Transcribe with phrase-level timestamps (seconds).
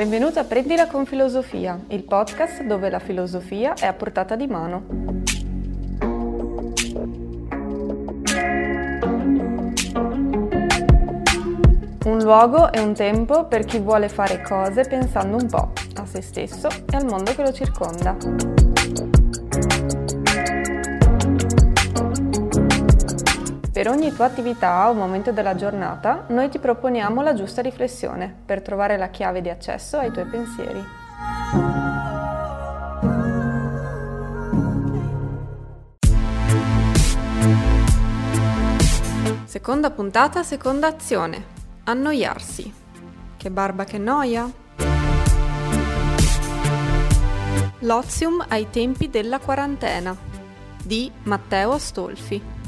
[0.00, 4.86] Benvenuto a Prendila con Filosofia, il podcast dove la filosofia è a portata di mano.
[12.06, 16.22] Un luogo e un tempo per chi vuole fare cose pensando un po' a se
[16.22, 18.59] stesso e al mondo che lo circonda.
[23.72, 28.62] Per ogni tua attività o momento della giornata, noi ti proponiamo la giusta riflessione per
[28.62, 30.84] trovare la chiave di accesso ai tuoi pensieri.
[39.44, 41.44] Seconda puntata, seconda azione.
[41.84, 42.74] Annoiarsi.
[43.36, 44.50] Che barba che noia?
[47.80, 50.16] L'ozium ai tempi della quarantena
[50.82, 52.58] di Matteo Astolfi.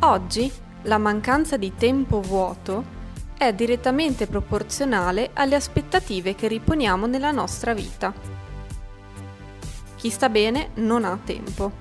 [0.00, 0.50] Oggi
[0.82, 2.96] la mancanza di tempo vuoto
[3.36, 8.14] è direttamente proporzionale alle aspettative che riponiamo nella nostra vita.
[9.96, 11.72] Chi sta bene non ha tempo.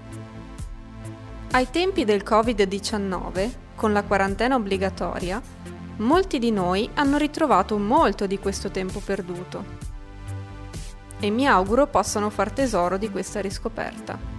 [1.52, 5.40] Ai tempi del Covid-19, con la quarantena obbligatoria,
[5.98, 9.64] molti di noi hanno ritrovato molto di questo tempo perduto
[11.20, 14.37] e mi auguro possano far tesoro di questa riscoperta.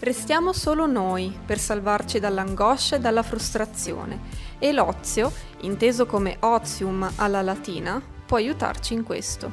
[0.00, 4.18] Restiamo solo noi per salvarci dall'angoscia e dalla frustrazione
[4.58, 9.50] e l'ozio, inteso come ozium alla latina, può aiutarci in questo.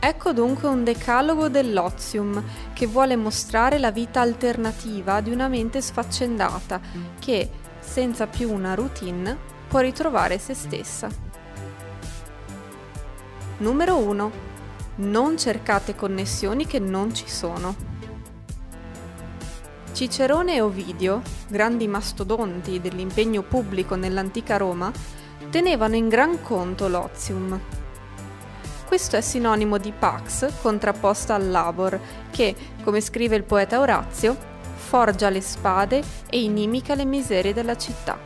[0.00, 6.80] Ecco dunque un decalogo dell'ozium che vuole mostrare la vita alternativa di una mente sfaccendata
[7.18, 9.36] che, senza più una routine,
[9.68, 11.06] può ritrovare se stessa.
[13.58, 14.30] Numero 1.
[14.94, 17.91] Non cercate connessioni che non ci sono.
[19.92, 24.90] Cicerone e Ovidio, grandi mastodonti dell'impegno pubblico nell'antica Roma,
[25.50, 27.60] tenevano in gran conto l'ozium.
[28.86, 32.00] Questo è sinonimo di pax contrapposta al labor,
[32.30, 34.34] che, come scrive il poeta Orazio,
[34.74, 38.18] forgia le spade e inimica le miserie della città.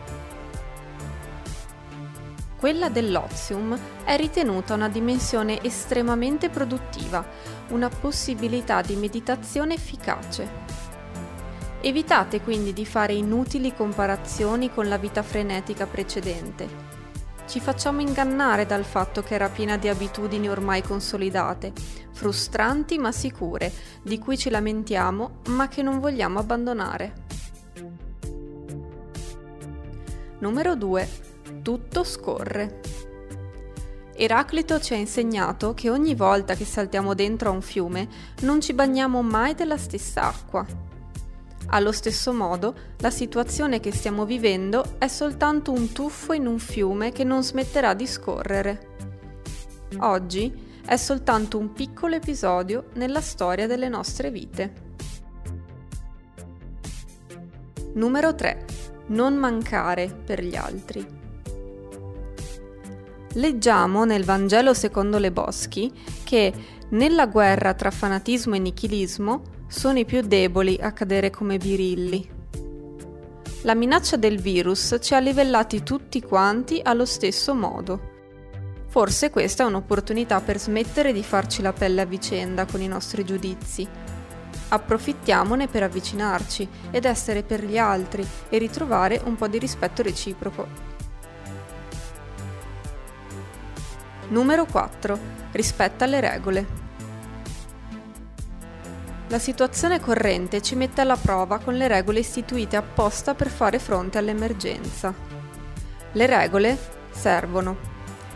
[2.57, 7.25] Quella dell'ozium è ritenuta una dimensione estremamente produttiva,
[7.71, 10.66] una possibilità di meditazione efficace.
[11.87, 16.69] Evitate quindi di fare inutili comparazioni con la vita frenetica precedente.
[17.47, 21.73] Ci facciamo ingannare dal fatto che era piena di abitudini ormai consolidate,
[22.11, 27.13] frustranti ma sicure, di cui ci lamentiamo ma che non vogliamo abbandonare.
[30.41, 31.09] Numero 2.
[31.63, 32.81] Tutto scorre.
[34.17, 38.09] Eraclito ci ha insegnato che ogni volta che saltiamo dentro a un fiume
[38.41, 40.86] non ci bagniamo mai della stessa acqua.
[41.69, 47.11] Allo stesso modo, la situazione che stiamo vivendo è soltanto un tuffo in un fiume
[47.11, 48.95] che non smetterà di scorrere.
[49.99, 50.53] Oggi
[50.85, 54.85] è soltanto un piccolo episodio nella storia delle nostre vite.
[57.95, 58.65] Numero 3.
[59.09, 61.05] Non mancare per gli altri.
[63.33, 66.53] Leggiamo nel Vangelo secondo le Boschi che
[66.91, 72.35] nella guerra tra fanatismo e nichilismo sono i più deboli a cadere come birilli.
[73.63, 78.15] La minaccia del virus ci ha livellati tutti quanti allo stesso modo.
[78.87, 83.25] Forse questa è un'opportunità per smettere di farci la pelle a vicenda con i nostri
[83.25, 83.87] giudizi.
[84.69, 90.67] Approfittiamone per avvicinarci ed essere per gli altri e ritrovare un po' di rispetto reciproco.
[94.29, 95.19] Numero 4.
[95.53, 96.86] Rispetta le regole.
[99.29, 104.19] La situazione corrente ci mette alla prova con le regole istituite apposta per fare fronte
[104.19, 105.13] all'emergenza.
[106.13, 106.79] Le regole
[107.11, 107.77] servono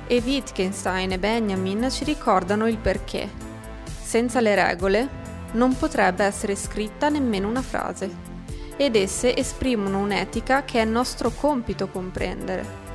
[0.09, 3.28] e Wittgenstein e Benjamin ci ricordano il perché.
[4.03, 5.09] Senza le regole
[5.53, 8.10] non potrebbe essere scritta nemmeno una frase
[8.77, 12.90] ed esse esprimono un'etica che è nostro compito comprendere.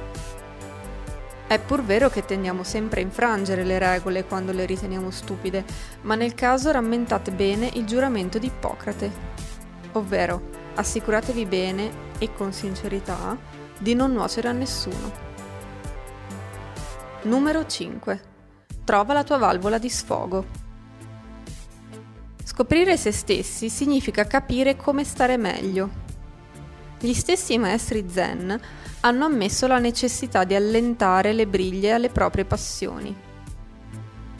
[1.47, 5.63] È pur vero che tendiamo sempre a infrangere le regole quando le riteniamo stupide,
[6.01, 9.11] ma nel caso rammentate bene il giuramento di Ippocrate,
[9.91, 10.41] ovvero
[10.73, 13.37] assicuratevi bene e con sincerità
[13.77, 15.11] di non nuocere a nessuno.
[17.23, 18.21] Numero 5.
[18.83, 20.45] Trova la tua valvola di sfogo.
[22.43, 26.03] Scoprire se stessi significa capire come stare meglio.
[26.99, 28.59] Gli stessi maestri zen
[29.05, 33.15] hanno ammesso la necessità di allentare le briglie alle proprie passioni.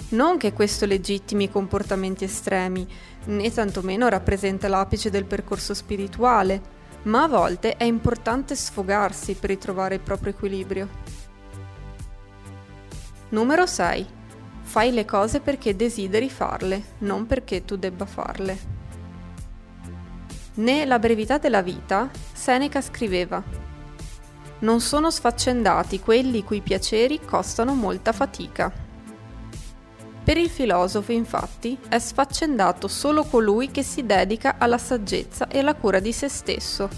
[0.10, 2.88] Non che questo legittimi comportamenti estremi,
[3.26, 6.74] né tantomeno rappresenta l'apice del percorso spirituale,
[7.04, 10.90] ma a volte è importante sfogarsi per ritrovare il proprio equilibrio.
[13.30, 14.08] Numero 6.
[14.64, 18.74] Fai le cose perché desideri farle, non perché tu debba farle.
[20.56, 23.65] Né La brevità della vita, Seneca scriveva
[24.60, 28.72] Non sono sfaccendati quelli cui piaceri costano molta fatica.
[30.24, 35.76] Per il filosofo, infatti, è sfaccendato solo colui che si dedica alla saggezza e alla
[35.76, 36.90] cura di se stesso.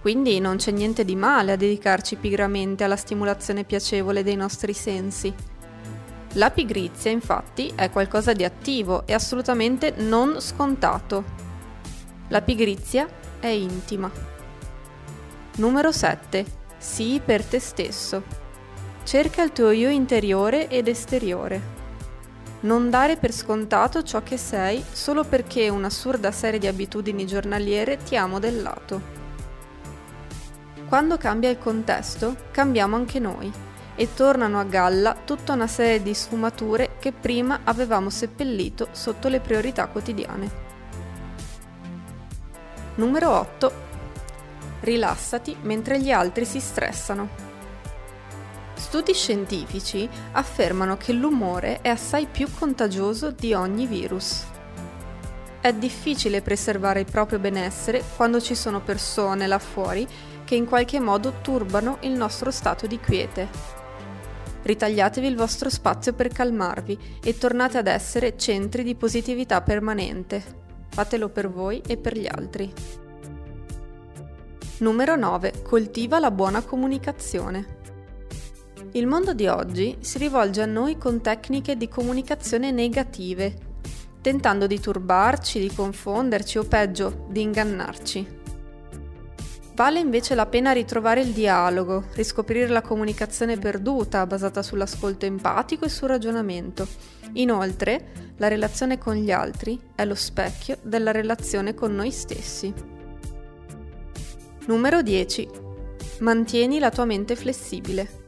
[0.00, 5.32] Quindi non c'è niente di male a dedicarci pigramente alla stimolazione piacevole dei nostri sensi.
[6.32, 11.24] La pigrizia, infatti, è qualcosa di attivo e assolutamente non scontato.
[12.28, 13.08] La pigrizia
[13.38, 14.35] è intima.
[15.58, 16.44] Numero 7.
[16.76, 18.22] Sii per te stesso.
[19.04, 21.74] Cerca il tuo io interiore ed esteriore.
[22.60, 28.16] Non dare per scontato ciò che sei solo perché un'assurda serie di abitudini giornaliere ti
[28.16, 29.14] ha modellato.
[30.86, 33.50] Quando cambia il contesto, cambiamo anche noi
[33.94, 39.40] e tornano a galla tutta una serie di sfumature che prima avevamo seppellito sotto le
[39.40, 40.64] priorità quotidiane.
[42.96, 43.85] Numero 8.
[44.80, 47.28] Rilassati mentre gli altri si stressano.
[48.74, 54.44] Studi scientifici affermano che l'umore è assai più contagioso di ogni virus.
[55.60, 60.06] È difficile preservare il proprio benessere quando ci sono persone là fuori
[60.44, 63.48] che in qualche modo turbano il nostro stato di quiete.
[64.62, 70.42] Ritagliatevi il vostro spazio per calmarvi e tornate ad essere centri di positività permanente.
[70.88, 72.72] Fatelo per voi e per gli altri.
[74.78, 75.62] Numero 9.
[75.62, 77.78] Coltiva la buona comunicazione.
[78.92, 83.54] Il mondo di oggi si rivolge a noi con tecniche di comunicazione negative,
[84.20, 88.26] tentando di turbarci, di confonderci o peggio, di ingannarci.
[89.74, 95.88] Vale invece la pena ritrovare il dialogo, riscoprire la comunicazione perduta basata sull'ascolto empatico e
[95.88, 96.86] sul ragionamento.
[97.32, 102.95] Inoltre, la relazione con gli altri è lo specchio della relazione con noi stessi.
[104.66, 105.48] Numero 10.
[106.20, 108.24] Mantieni la tua mente flessibile.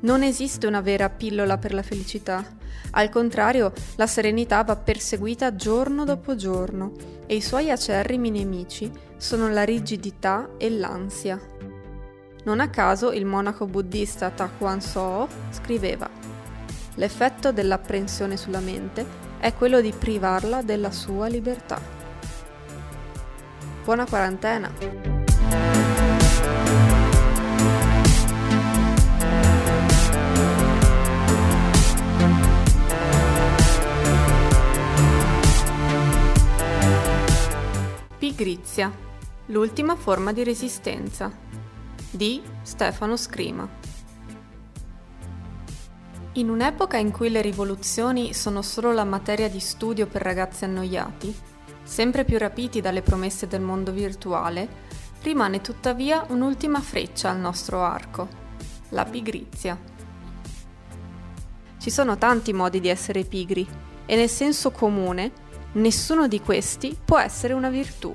[0.00, 2.42] Non esiste una vera pillola per la felicità.
[2.92, 6.92] Al contrario, la serenità va perseguita giorno dopo giorno
[7.26, 11.38] e i suoi acerrimi nemici sono la rigidità e l'ansia.
[12.44, 16.08] Non a caso il monaco buddista Takuan So scriveva
[16.94, 19.04] L'effetto dell'apprensione sulla mente
[19.38, 22.03] è quello di privarla della sua libertà.
[23.84, 24.72] Buona quarantena!
[38.16, 38.90] Pigrizia,
[39.48, 41.30] l'ultima forma di resistenza
[42.10, 43.68] di Stefano Scrima.
[46.32, 51.52] In un'epoca in cui le rivoluzioni sono solo la materia di studio per ragazzi annoiati,
[51.84, 54.68] sempre più rapiti dalle promesse del mondo virtuale,
[55.22, 58.28] rimane tuttavia un'ultima freccia al nostro arco,
[58.88, 59.78] la pigrizia.
[61.78, 63.66] Ci sono tanti modi di essere pigri
[64.06, 65.42] e nel senso comune
[65.74, 68.14] Nessuno di questi può essere una virtù.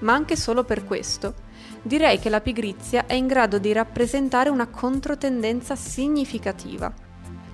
[0.00, 1.34] Ma anche solo per questo,
[1.82, 6.94] direi che la pigrizia è in grado di rappresentare una controtendenza significativa,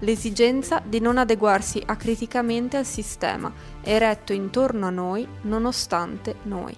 [0.05, 6.77] l'esigenza di non adeguarsi acriticamente al sistema eretto intorno a noi nonostante noi.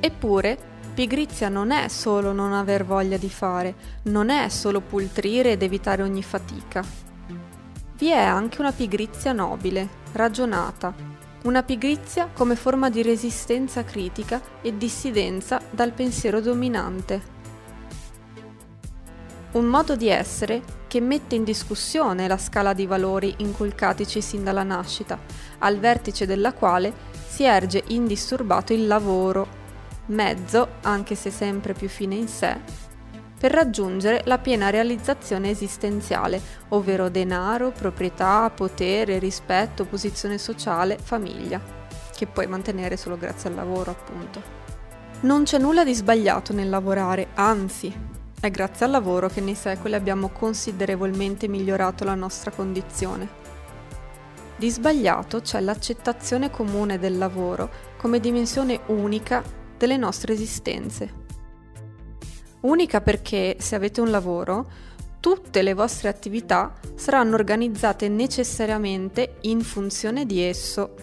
[0.00, 0.58] Eppure,
[0.92, 3.74] pigrizia non è solo non aver voglia di fare,
[4.04, 6.84] non è solo pultrire ed evitare ogni fatica.
[7.96, 10.92] Vi è anche una pigrizia nobile, ragionata,
[11.44, 17.32] una pigrizia come forma di resistenza critica e dissidenza dal pensiero dominante.
[19.52, 24.62] Un modo di essere che mette in discussione la scala di valori inculcatici sin dalla
[24.62, 25.18] nascita,
[25.58, 26.92] al vertice della quale
[27.26, 29.48] si erge indisturbato il lavoro,
[30.06, 32.60] mezzo, anche se sempre più fine in sé,
[33.36, 41.60] per raggiungere la piena realizzazione esistenziale, ovvero denaro, proprietà, potere, rispetto, posizione sociale, famiglia,
[42.14, 44.40] che puoi mantenere solo grazie al lavoro, appunto.
[45.22, 48.13] Non c'è nulla di sbagliato nel lavorare, anzi,
[48.46, 53.42] è grazie al lavoro che nei secoli abbiamo considerevolmente migliorato la nostra condizione.
[54.56, 59.42] Di sbagliato c'è l'accettazione comune del lavoro come dimensione unica
[59.76, 61.22] delle nostre esistenze.
[62.60, 64.70] Unica perché se avete un lavoro,
[65.20, 70.94] tutte le vostre attività saranno organizzate necessariamente in funzione di esso.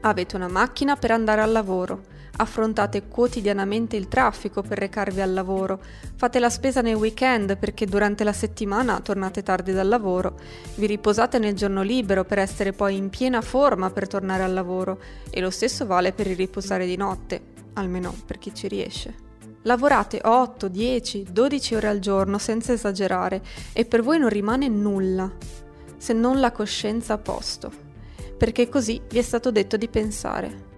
[0.00, 5.80] Avete una macchina per andare al lavoro, affrontate quotidianamente il traffico per recarvi al lavoro,
[6.16, 10.38] fate la spesa nei weekend perché durante la settimana tornate tardi dal lavoro,
[10.76, 15.00] vi riposate nel giorno libero per essere poi in piena forma per tornare al lavoro
[15.30, 17.40] e lo stesso vale per il riposare di notte,
[17.74, 19.24] almeno per chi ci riesce.
[19.62, 25.28] Lavorate 8, 10, 12 ore al giorno senza esagerare e per voi non rimane nulla,
[25.96, 27.72] se non la coscienza a posto,
[28.38, 30.74] perché così vi è stato detto di pensare.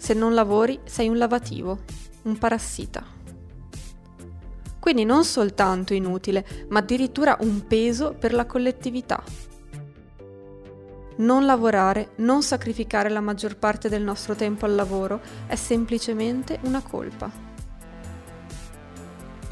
[0.00, 1.80] Se non lavori sei un lavativo,
[2.22, 3.04] un parassita.
[4.78, 9.22] Quindi non soltanto inutile, ma addirittura un peso per la collettività
[11.20, 16.80] non lavorare, non sacrificare la maggior parte del nostro tempo al lavoro è semplicemente una
[16.80, 17.49] colpa.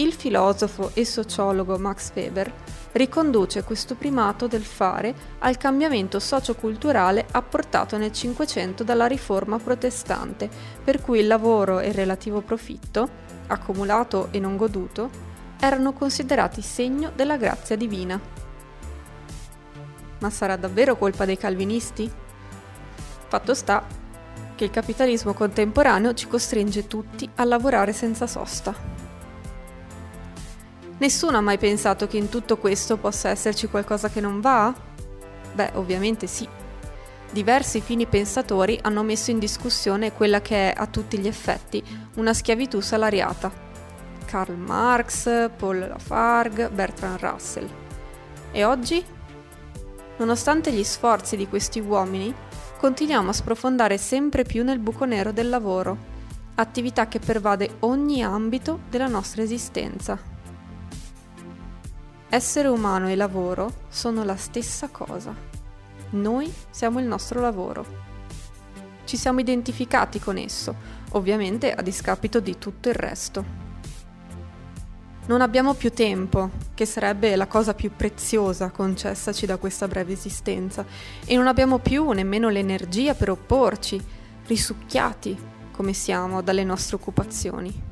[0.00, 2.52] Il filosofo e sociologo Max Weber
[2.92, 10.48] riconduce questo primato del fare al cambiamento socioculturale apportato nel Cinquecento dalla riforma protestante,
[10.84, 13.08] per cui il lavoro e il relativo profitto,
[13.48, 15.10] accumulato e non goduto,
[15.58, 18.20] erano considerati segno della grazia divina.
[20.20, 22.08] Ma sarà davvero colpa dei calvinisti?
[23.26, 23.84] Fatto sta
[24.54, 29.07] che il capitalismo contemporaneo ci costringe tutti a lavorare senza sosta.
[30.98, 34.74] Nessuno ha mai pensato che in tutto questo possa esserci qualcosa che non va?
[35.52, 36.48] Beh, ovviamente sì.
[37.30, 41.82] Diversi fini pensatori hanno messo in discussione quella che è a tutti gli effetti
[42.14, 43.66] una schiavitù salariata.
[44.24, 47.68] Karl Marx, Paul Lafargue, Bertrand Russell.
[48.50, 49.04] E oggi
[50.18, 52.34] Nonostante gli sforzi di questi uomini,
[52.78, 55.96] continuiamo a sprofondare sempre più nel buco nero del lavoro,
[56.56, 60.18] attività che pervade ogni ambito della nostra esistenza.
[62.30, 65.34] Essere umano e lavoro sono la stessa cosa.
[66.10, 67.86] Noi siamo il nostro lavoro.
[69.04, 70.74] Ci siamo identificati con esso,
[71.12, 73.42] ovviamente a discapito di tutto il resto.
[75.24, 80.84] Non abbiamo più tempo, che sarebbe la cosa più preziosa concessaci da questa breve esistenza,
[81.24, 83.98] e non abbiamo più nemmeno l'energia per opporci,
[84.46, 85.34] risucchiati
[85.72, 87.82] come siamo dalle nostre occupazioni.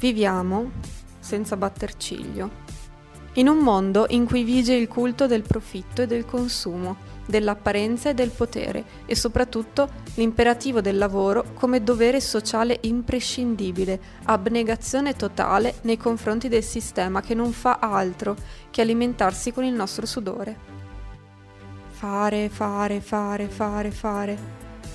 [0.00, 0.70] Viviamo,
[1.26, 2.50] senza batter ciglio,
[3.34, 8.14] in un mondo in cui vige il culto del profitto e del consumo, dell'apparenza e
[8.14, 16.48] del potere e soprattutto l'imperativo del lavoro come dovere sociale imprescindibile, abnegazione totale nei confronti
[16.48, 18.36] del sistema che non fa altro
[18.70, 20.74] che alimentarsi con il nostro sudore.
[21.88, 24.38] Fare, fare, fare, fare, fare.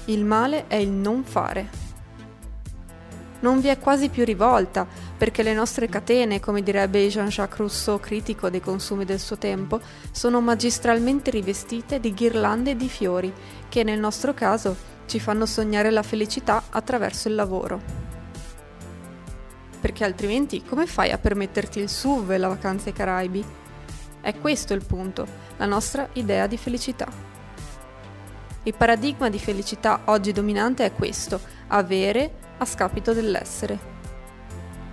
[0.05, 1.90] Il male è il non fare
[3.41, 8.49] non vi è quasi più rivolta, perché le nostre catene, come direbbe Jean-Jacques Rousseau, critico
[8.49, 9.79] dei consumi del suo tempo,
[10.11, 13.31] sono magistralmente rivestite di ghirlande e di fiori,
[13.69, 18.09] che nel nostro caso ci fanno sognare la felicità attraverso il lavoro.
[19.79, 23.43] Perché altrimenti come fai a permetterti il SUV e la vacanza ai Caraibi?
[24.21, 25.25] È questo il punto,
[25.57, 27.29] la nostra idea di felicità.
[28.63, 33.89] Il paradigma di felicità oggi dominante è questo, avere a scapito dell'essere.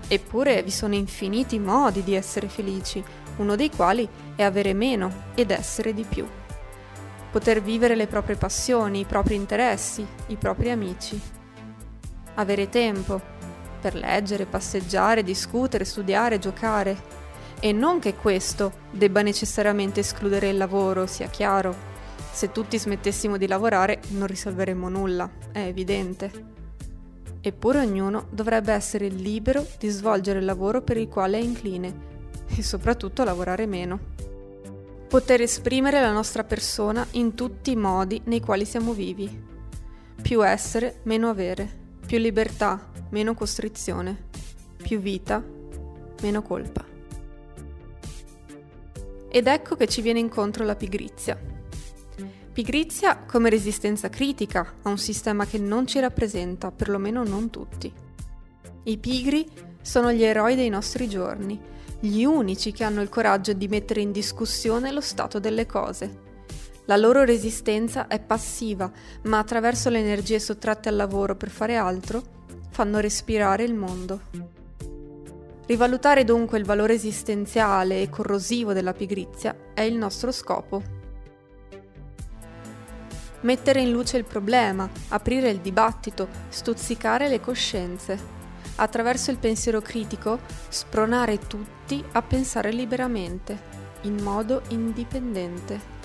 [0.09, 3.05] Eppure vi sono infiniti modi di essere felici,
[3.37, 6.27] uno dei quali è avere meno ed essere di più.
[7.31, 11.21] Poter vivere le proprie passioni, i propri interessi, i propri amici.
[12.37, 13.21] Avere tempo
[13.81, 17.17] per leggere, passeggiare, discutere, studiare, giocare.
[17.61, 21.75] E non che questo debba necessariamente escludere il lavoro, sia chiaro.
[22.33, 26.58] Se tutti smettessimo di lavorare non risolveremmo nulla, è evidente.
[27.49, 31.95] Eppure ognuno dovrebbe essere libero di svolgere il lavoro per il quale è incline
[32.55, 33.99] e soprattutto lavorare meno.
[35.09, 39.45] Poter esprimere la nostra persona in tutti i modi nei quali siamo vivi.
[40.21, 41.87] Più essere, meno avere.
[42.05, 44.25] Più libertà, meno costrizione.
[44.77, 45.43] Più vita,
[46.21, 46.85] meno colpa.
[49.31, 51.41] Ed ecco che ci viene incontro la pigrizia.
[52.59, 57.93] Pigrizia come resistenza critica a un sistema che non ci rappresenta, perlomeno non tutti.
[58.83, 59.49] I pigri
[59.81, 61.57] sono gli eroi dei nostri giorni,
[62.01, 66.19] gli unici che hanno il coraggio di mettere in discussione lo stato delle cose.
[66.87, 68.91] La loro resistenza è passiva,
[69.23, 72.21] ma attraverso le energie sottratte al lavoro per fare altro,
[72.71, 74.21] fanno respirare il mondo.
[75.65, 80.98] Rivalutare dunque il valore esistenziale e corrosivo della pigrizia è il nostro scopo
[83.41, 88.37] mettere in luce il problema, aprire il dibattito, stuzzicare le coscienze.
[88.77, 93.59] Attraverso il pensiero critico, spronare tutti a pensare liberamente,
[94.03, 95.97] in modo indipendente.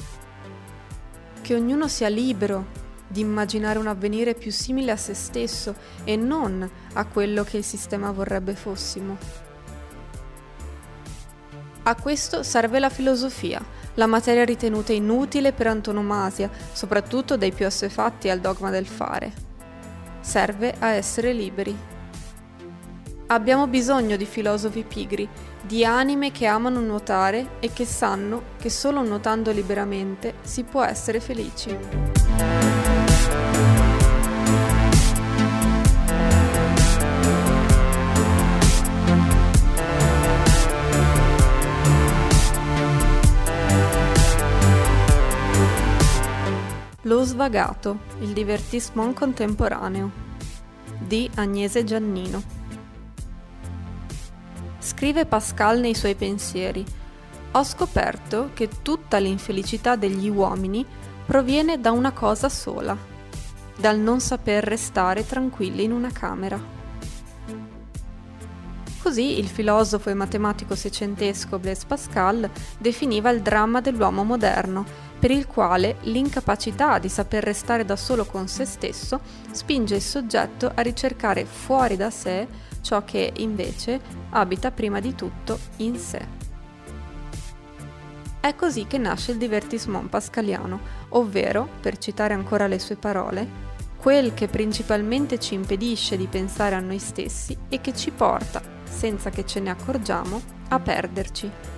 [1.42, 6.68] Che ognuno sia libero di immaginare un avvenire più simile a se stesso e non
[6.94, 9.18] a quello che il sistema vorrebbe fossimo.
[11.84, 13.62] A questo serve la filosofia,
[13.96, 19.32] la materia ritenuta inutile per antonomasia, soprattutto dai più assuefatti al dogma del fare.
[20.20, 21.76] Serve a essere liberi.
[23.28, 25.28] Abbiamo bisogno di filosofi pigri,
[25.62, 31.20] di anime che amano nuotare e che sanno che solo nuotando liberamente si può essere
[31.20, 32.13] felici.
[47.14, 50.10] Lo svagato, il divertissement contemporaneo
[50.98, 52.42] di Agnese Giannino.
[54.80, 56.84] Scrive Pascal nei suoi pensieri,
[57.52, 60.84] ho scoperto che tutta l'infelicità degli uomini
[61.24, 62.98] proviene da una cosa sola,
[63.78, 66.60] dal non saper restare tranquilli in una camera.
[69.04, 75.48] Così il filosofo e matematico seicentesco Blaise Pascal definiva il dramma dell'uomo moderno, per il
[75.48, 81.46] quale l'incapacità di saper restare da solo con se stesso spinge il soggetto a ricercare
[81.46, 82.46] fuori da sé
[82.82, 84.02] ciò che invece
[84.32, 86.28] abita prima di tutto in sé.
[88.38, 93.48] È così che nasce il divertissement pascaliano, ovvero, per citare ancora le sue parole,
[93.96, 99.30] quel che principalmente ci impedisce di pensare a noi stessi e che ci porta, senza
[99.30, 101.73] che ce ne accorgiamo, a perderci.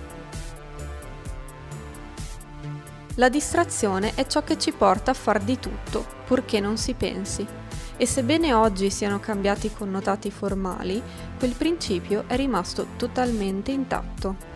[3.18, 7.46] La distrazione è ciò che ci porta a far di tutto, purché non si pensi
[7.96, 11.02] e sebbene oggi siano cambiati i connotati formali,
[11.38, 14.54] quel principio è rimasto totalmente intatto.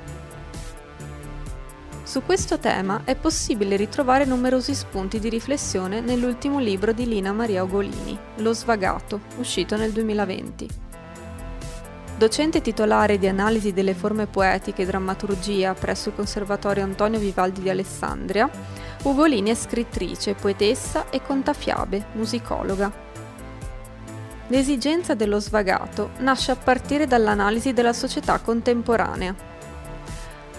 [2.03, 7.63] Su questo tema è possibile ritrovare numerosi spunti di riflessione nell'ultimo libro di Lina Maria
[7.63, 10.90] Ugolini, Lo svagato, uscito nel 2020.
[12.21, 17.71] Docente titolare di analisi delle forme poetiche e drammaturgia presso il Conservatorio Antonio Vivaldi di
[17.71, 18.47] Alessandria,
[19.05, 22.93] Ugolini è scrittrice, poetessa e contafiabe, musicologa.
[24.49, 29.35] L'esigenza dello svagato nasce a partire dall'analisi della società contemporanea.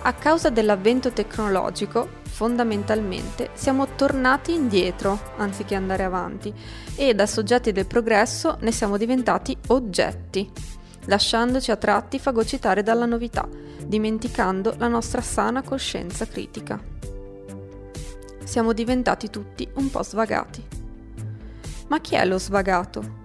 [0.02, 6.52] A causa dell'avvento tecnologico, fondamentalmente, siamo tornati indietro anziché andare avanti
[6.96, 10.52] e da soggetti del progresso ne siamo diventati oggetti,
[11.06, 13.48] lasciandoci a tratti fagocitare dalla novità,
[13.86, 16.80] dimenticando la nostra sana coscienza critica.
[18.44, 20.64] Siamo diventati tutti un po' svagati.
[21.88, 23.20] Ma chi è lo svagato?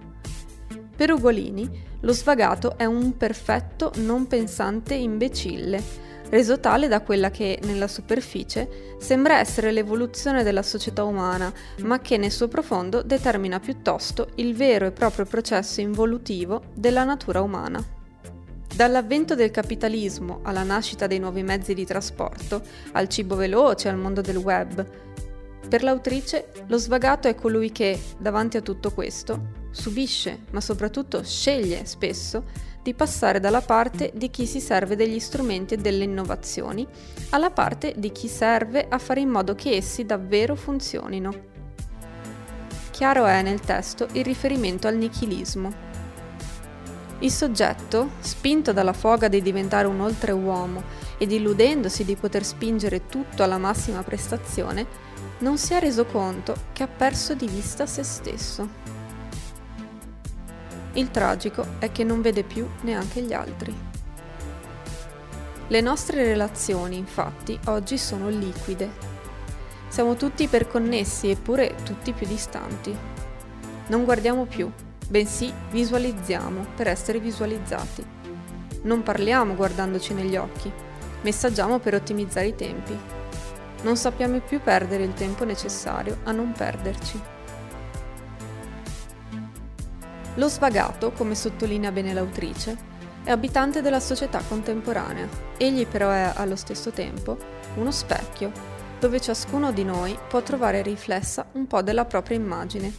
[0.95, 5.81] Per Ugolini, lo svagato è un perfetto non pensante imbecille,
[6.29, 12.17] reso tale da quella che, nella superficie, sembra essere l'evoluzione della società umana, ma che
[12.17, 17.83] nel suo profondo determina piuttosto il vero e proprio processo involutivo della natura umana.
[18.75, 22.61] Dall'avvento del capitalismo alla nascita dei nuovi mezzi di trasporto,
[22.91, 24.85] al cibo veloce, al mondo del web,
[25.67, 31.85] per l'autrice lo svagato è colui che, davanti a tutto questo, subisce, ma soprattutto sceglie
[31.85, 32.43] spesso
[32.87, 36.87] di passare dalla parte di chi si serve degli strumenti e delle innovazioni
[37.31, 41.33] alla parte di chi serve a fare in modo che essi davvero funzionino.
[42.91, 45.85] Chiaro è nel testo il riferimento al nichilismo.
[47.19, 50.81] Il soggetto, spinto dalla foga di diventare un oltreuomo
[51.17, 54.87] ed illudendosi di poter spingere tutto alla massima prestazione,
[55.39, 58.96] non si è reso conto che ha perso di vista se stesso.
[60.97, 63.71] Il tragico è che non vede più neanche gli altri.
[65.67, 68.89] Le nostre relazioni, infatti, oggi sono liquide.
[69.89, 72.97] Siamo tutti iperconnessi eppure tutti più distanti.
[73.89, 74.71] Non guardiamo più,
[75.07, 78.03] bensì visualizziamo per essere visualizzati.
[78.81, 80.71] Non parliamo guardandoci negli occhi,
[81.21, 82.97] messaggiamo per ottimizzare i tempi.
[83.83, 87.36] Non sappiamo più perdere il tempo necessario a non perderci.
[90.37, 92.77] Lo svagato, come sottolinea bene l'autrice,
[93.23, 95.27] è abitante della società contemporanea.
[95.57, 97.37] Egli però è allo stesso tempo
[97.75, 98.51] uno specchio,
[98.99, 102.93] dove ciascuno di noi può trovare riflessa un po' della propria immagine,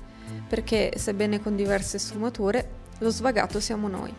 [0.49, 4.13] perché, sebbene con diverse sfumature, lo svagato siamo noi.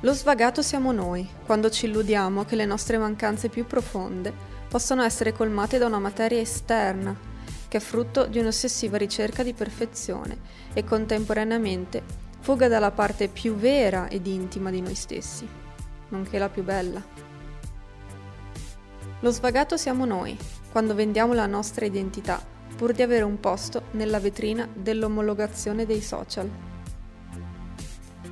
[0.00, 4.32] Lo svagato siamo noi, quando ci illudiamo che le nostre mancanze più profonde
[4.68, 7.27] possano essere colmate da una materia esterna
[7.68, 10.38] che è frutto di un'ossessiva ricerca di perfezione
[10.72, 12.02] e contemporaneamente
[12.40, 15.46] fuga dalla parte più vera ed intima di noi stessi,
[16.08, 17.02] nonché la più bella.
[19.20, 20.36] Lo svagato siamo noi,
[20.70, 26.48] quando vendiamo la nostra identità pur di avere un posto nella vetrina dell'omologazione dei social.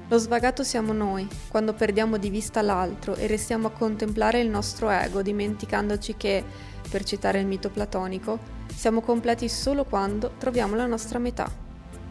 [0.08, 4.88] Lo svagato siamo noi, quando perdiamo di vista l'altro e restiamo a contemplare il nostro
[4.88, 6.44] ego, dimenticandoci che,
[6.88, 8.38] per citare il mito platonico,
[8.76, 11.50] siamo completi solo quando troviamo la nostra metà,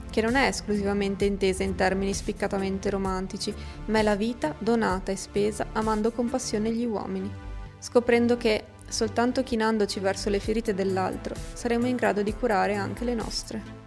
[0.09, 3.53] che non è esclusivamente intesa in termini spiccatamente romantici,
[3.85, 7.31] ma è la vita donata e spesa amando con passione gli uomini,
[7.77, 13.13] scoprendo che, soltanto chinandoci verso le ferite dell'altro, saremo in grado di curare anche le
[13.13, 13.83] nostre.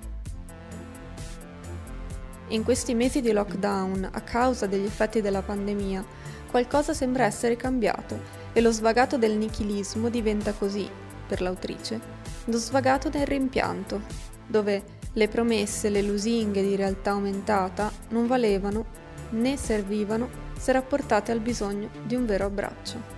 [2.50, 6.04] In questi mesi di lockdown, a causa degli effetti della pandemia,
[6.48, 8.20] qualcosa sembra essere cambiato
[8.52, 10.88] e lo svagato del nichilismo diventa così,
[11.26, 12.17] per l'autrice,
[12.48, 14.00] lo svagato del rimpianto,
[14.46, 14.82] dove
[15.12, 18.86] le promesse, le lusinghe di realtà aumentata non valevano
[19.30, 23.16] né servivano se rapportate al bisogno di un vero abbraccio.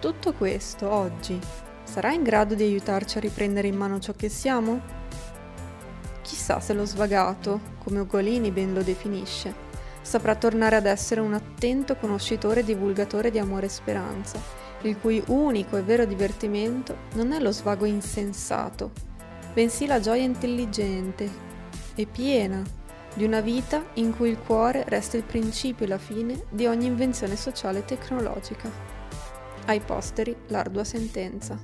[0.00, 1.38] Tutto questo oggi
[1.82, 4.80] sarà in grado di aiutarci a riprendere in mano ciò che siamo?
[6.22, 9.66] Chissà se lo svagato, come Ugolini ben lo definisce,
[10.00, 14.40] saprà tornare ad essere un attento conoscitore e divulgatore di amore e speranza,
[14.82, 18.92] il cui unico e vero divertimento non è lo svago insensato,
[19.52, 21.28] bensì la gioia intelligente
[21.94, 22.62] e piena
[23.14, 26.86] di una vita in cui il cuore resta il principio e la fine di ogni
[26.86, 28.70] invenzione sociale e tecnologica.
[29.66, 31.58] Ai posteri l'ardua sentenza.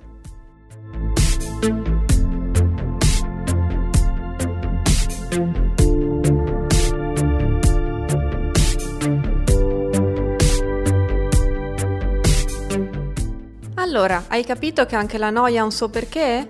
[13.95, 16.49] Allora, hai capito che anche la noia ha un suo perché?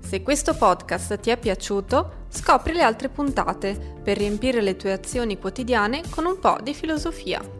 [0.00, 5.38] Se questo podcast ti è piaciuto, scopri le altre puntate per riempire le tue azioni
[5.38, 7.55] quotidiane con un po' di filosofia.